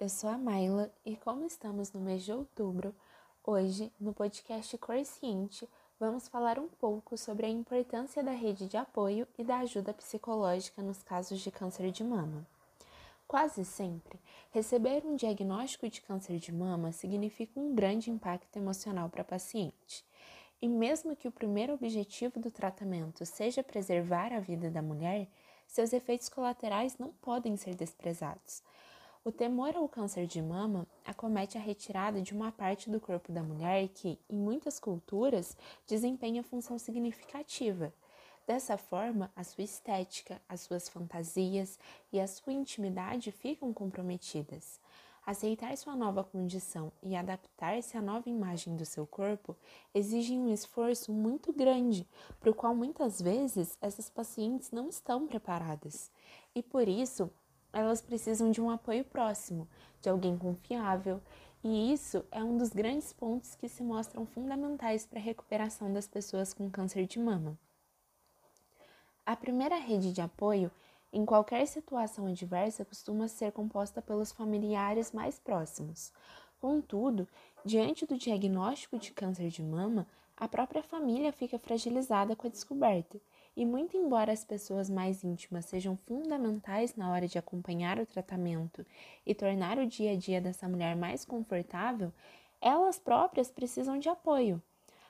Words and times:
eu 0.00 0.08
sou 0.08 0.28
a 0.28 0.36
Maila 0.36 0.92
e 1.04 1.14
como 1.14 1.44
estamos 1.44 1.92
no 1.92 2.00
mês 2.00 2.24
de 2.24 2.32
outubro, 2.32 2.92
hoje, 3.44 3.92
no 3.98 4.12
podcast 4.12 4.76
Consciente, 4.76 5.68
vamos 6.00 6.26
falar 6.26 6.58
um 6.58 6.66
pouco 6.66 7.16
sobre 7.16 7.46
a 7.46 7.48
importância 7.48 8.24
da 8.24 8.32
rede 8.32 8.66
de 8.66 8.76
apoio 8.76 9.26
e 9.38 9.44
da 9.44 9.58
ajuda 9.58 9.94
psicológica 9.94 10.82
nos 10.82 11.00
casos 11.00 11.40
de 11.40 11.52
câncer 11.52 11.92
de 11.92 12.02
mama. 12.02 12.44
Quase 13.28 13.64
sempre, 13.64 14.18
receber 14.50 15.06
um 15.06 15.14
diagnóstico 15.14 15.88
de 15.88 16.00
câncer 16.00 16.38
de 16.38 16.52
mama 16.52 16.90
significa 16.90 17.60
um 17.60 17.72
grande 17.72 18.10
impacto 18.10 18.56
emocional 18.56 19.08
para 19.08 19.22
a 19.22 19.24
paciente. 19.24 20.04
E 20.60 20.66
mesmo 20.68 21.14
que 21.14 21.28
o 21.28 21.32
primeiro 21.32 21.74
objetivo 21.74 22.40
do 22.40 22.50
tratamento 22.50 23.24
seja 23.24 23.62
preservar 23.62 24.32
a 24.32 24.40
vida 24.40 24.70
da 24.70 24.82
mulher, 24.82 25.28
seus 25.68 25.92
efeitos 25.92 26.28
colaterais 26.28 26.98
não 26.98 27.12
podem 27.12 27.56
ser 27.56 27.76
desprezados. 27.76 28.60
O 29.26 29.32
temor 29.32 29.74
ao 29.74 29.88
câncer 29.88 30.24
de 30.24 30.40
mama 30.40 30.86
acomete 31.04 31.58
a 31.58 31.60
retirada 31.60 32.22
de 32.22 32.32
uma 32.32 32.52
parte 32.52 32.88
do 32.88 33.00
corpo 33.00 33.32
da 33.32 33.42
mulher 33.42 33.88
que, 33.88 34.20
em 34.30 34.36
muitas 34.36 34.78
culturas, 34.78 35.56
desempenha 35.84 36.44
função 36.44 36.78
significativa. 36.78 37.92
Dessa 38.46 38.76
forma, 38.76 39.28
a 39.34 39.42
sua 39.42 39.64
estética, 39.64 40.40
as 40.48 40.60
suas 40.60 40.88
fantasias 40.88 41.76
e 42.12 42.20
a 42.20 42.28
sua 42.28 42.52
intimidade 42.52 43.32
ficam 43.32 43.72
comprometidas. 43.74 44.78
Aceitar 45.26 45.76
sua 45.76 45.96
nova 45.96 46.22
condição 46.22 46.92
e 47.02 47.16
adaptar-se 47.16 47.96
à 47.96 48.00
nova 48.00 48.30
imagem 48.30 48.76
do 48.76 48.86
seu 48.86 49.08
corpo 49.08 49.56
exigem 49.92 50.38
um 50.38 50.52
esforço 50.52 51.12
muito 51.12 51.52
grande, 51.52 52.06
para 52.38 52.50
o 52.50 52.54
qual 52.54 52.76
muitas 52.76 53.20
vezes 53.20 53.76
essas 53.80 54.08
pacientes 54.08 54.70
não 54.70 54.88
estão 54.88 55.26
preparadas. 55.26 56.12
E 56.54 56.62
por 56.62 56.86
isso, 56.86 57.28
elas 57.78 58.00
precisam 58.00 58.50
de 58.50 58.60
um 58.60 58.70
apoio 58.70 59.04
próximo, 59.04 59.68
de 60.00 60.08
alguém 60.08 60.36
confiável, 60.36 61.20
e 61.62 61.92
isso 61.92 62.24
é 62.30 62.42
um 62.42 62.56
dos 62.56 62.70
grandes 62.70 63.12
pontos 63.12 63.54
que 63.54 63.68
se 63.68 63.82
mostram 63.82 64.24
fundamentais 64.24 65.06
para 65.06 65.18
a 65.18 65.22
recuperação 65.22 65.92
das 65.92 66.06
pessoas 66.06 66.52
com 66.52 66.70
câncer 66.70 67.06
de 67.06 67.18
mama. 67.18 67.58
A 69.24 69.34
primeira 69.34 69.76
rede 69.76 70.12
de 70.12 70.20
apoio 70.20 70.70
em 71.16 71.24
qualquer 71.24 71.66
situação 71.66 72.26
adversa, 72.26 72.84
costuma 72.84 73.26
ser 73.26 73.50
composta 73.52 74.02
pelos 74.02 74.32
familiares 74.32 75.12
mais 75.12 75.38
próximos. 75.38 76.12
Contudo, 76.60 77.26
diante 77.64 78.04
do 78.04 78.18
diagnóstico 78.18 78.98
de 78.98 79.12
câncer 79.12 79.48
de 79.48 79.62
mama, 79.62 80.06
a 80.36 80.46
própria 80.46 80.82
família 80.82 81.32
fica 81.32 81.58
fragilizada 81.58 82.36
com 82.36 82.46
a 82.46 82.50
descoberta. 82.50 83.18
E, 83.56 83.64
muito 83.64 83.96
embora 83.96 84.32
as 84.32 84.44
pessoas 84.44 84.90
mais 84.90 85.24
íntimas 85.24 85.64
sejam 85.64 85.96
fundamentais 85.96 86.94
na 86.94 87.10
hora 87.10 87.26
de 87.26 87.38
acompanhar 87.38 87.98
o 87.98 88.04
tratamento 88.04 88.84
e 89.24 89.34
tornar 89.34 89.78
o 89.78 89.86
dia 89.86 90.12
a 90.12 90.16
dia 90.16 90.42
dessa 90.42 90.68
mulher 90.68 90.94
mais 90.94 91.24
confortável, 91.24 92.12
elas 92.60 92.98
próprias 92.98 93.50
precisam 93.50 93.98
de 93.98 94.10
apoio. 94.10 94.62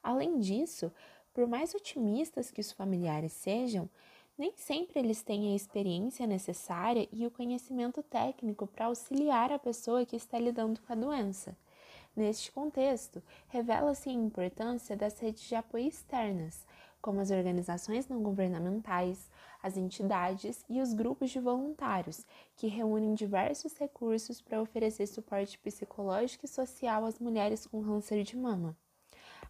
Além 0.00 0.38
disso, 0.38 0.92
por 1.34 1.48
mais 1.48 1.74
otimistas 1.74 2.50
que 2.50 2.60
os 2.60 2.70
familiares 2.70 3.32
sejam, 3.32 3.90
nem 4.38 4.52
sempre 4.56 5.00
eles 5.00 5.20
têm 5.20 5.52
a 5.52 5.56
experiência 5.56 6.24
necessária 6.24 7.08
e 7.12 7.26
o 7.26 7.30
conhecimento 7.32 8.04
técnico 8.04 8.68
para 8.68 8.86
auxiliar 8.86 9.50
a 9.50 9.58
pessoa 9.58 10.06
que 10.06 10.14
está 10.14 10.38
lidando 10.38 10.80
com 10.80 10.92
a 10.92 10.96
doença. 10.96 11.56
Neste 12.14 12.50
contexto, 12.52 13.22
revela-se 13.48 14.08
a 14.08 14.12
importância 14.12 14.96
das 14.96 15.18
redes 15.18 15.42
de 15.42 15.54
apoio 15.54 15.88
externas, 15.88 16.64
como 17.00 17.20
as 17.20 17.30
organizações 17.30 18.08
não 18.08 18.22
governamentais, 18.22 19.30
as 19.62 19.76
entidades 19.76 20.64
e 20.68 20.80
os 20.80 20.92
grupos 20.92 21.30
de 21.30 21.40
voluntários, 21.40 22.26
que 22.56 22.66
reúnem 22.66 23.14
diversos 23.14 23.76
recursos 23.76 24.40
para 24.40 24.60
oferecer 24.60 25.06
suporte 25.06 25.58
psicológico 25.58 26.44
e 26.44 26.48
social 26.48 27.04
às 27.04 27.18
mulheres 27.18 27.66
com 27.66 27.82
câncer 27.82 28.22
de 28.22 28.36
mama. 28.36 28.76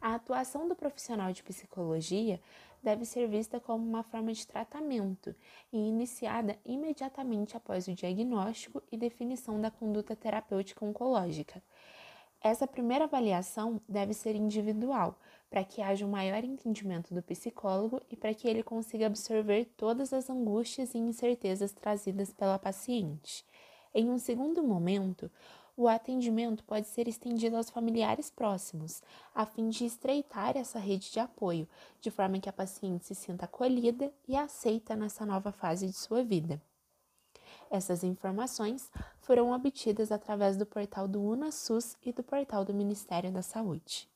A 0.00 0.14
atuação 0.14 0.68
do 0.68 0.76
profissional 0.76 1.32
de 1.32 1.42
psicologia 1.42 2.40
deve 2.82 3.04
ser 3.04 3.26
vista 3.26 3.58
como 3.58 3.84
uma 3.84 4.02
forma 4.02 4.32
de 4.32 4.46
tratamento 4.46 5.34
e 5.72 5.76
iniciada 5.76 6.58
imediatamente 6.64 7.56
após 7.56 7.88
o 7.88 7.94
diagnóstico 7.94 8.82
e 8.92 8.96
definição 8.96 9.60
da 9.60 9.70
conduta 9.70 10.14
terapêutica 10.14 10.84
oncológica. 10.84 11.62
Essa 12.40 12.66
primeira 12.66 13.04
avaliação 13.04 13.80
deve 13.88 14.14
ser 14.14 14.36
individual, 14.36 15.18
para 15.56 15.64
que 15.64 15.80
haja 15.80 16.04
um 16.04 16.10
maior 16.10 16.44
entendimento 16.44 17.14
do 17.14 17.22
psicólogo 17.22 18.02
e 18.10 18.14
para 18.14 18.34
que 18.34 18.46
ele 18.46 18.62
consiga 18.62 19.06
absorver 19.06 19.64
todas 19.74 20.12
as 20.12 20.28
angústias 20.28 20.94
e 20.94 20.98
incertezas 20.98 21.72
trazidas 21.72 22.30
pela 22.30 22.58
paciente. 22.58 23.42
Em 23.94 24.10
um 24.10 24.18
segundo 24.18 24.62
momento, 24.62 25.30
o 25.74 25.88
atendimento 25.88 26.62
pode 26.62 26.86
ser 26.88 27.08
estendido 27.08 27.56
aos 27.56 27.70
familiares 27.70 28.28
próximos, 28.28 29.02
a 29.34 29.46
fim 29.46 29.70
de 29.70 29.86
estreitar 29.86 30.58
essa 30.58 30.78
rede 30.78 31.10
de 31.10 31.20
apoio, 31.20 31.66
de 32.02 32.10
forma 32.10 32.38
que 32.38 32.50
a 32.50 32.52
paciente 32.52 33.06
se 33.06 33.14
sinta 33.14 33.46
acolhida 33.46 34.12
e 34.28 34.36
aceita 34.36 34.94
nessa 34.94 35.24
nova 35.24 35.52
fase 35.52 35.86
de 35.86 35.94
sua 35.94 36.22
vida. 36.22 36.60
Essas 37.70 38.04
informações 38.04 38.90
foram 39.20 39.52
obtidas 39.52 40.12
através 40.12 40.54
do 40.54 40.66
portal 40.66 41.08
do 41.08 41.22
UnaSUS 41.22 41.96
e 42.02 42.12
do 42.12 42.22
portal 42.22 42.62
do 42.62 42.74
Ministério 42.74 43.32
da 43.32 43.40
Saúde. 43.40 44.06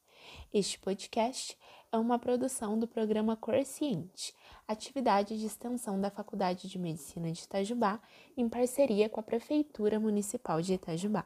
Este 0.53 0.81
podcast 0.81 1.57
é 1.93 1.97
uma 1.97 2.19
produção 2.19 2.77
do 2.77 2.89
programa 2.89 3.39
Ciente, 3.65 4.35
atividade 4.67 5.39
de 5.39 5.47
extensão 5.47 6.01
da 6.01 6.11
Faculdade 6.11 6.69
de 6.69 6.77
Medicina 6.77 7.31
de 7.31 7.41
Itajubá, 7.41 8.01
em 8.37 8.49
parceria 8.49 9.09
com 9.09 9.21
a 9.21 9.23
Prefeitura 9.23 10.01
Municipal 10.01 10.61
de 10.61 10.75
Itajubá. 10.75 11.25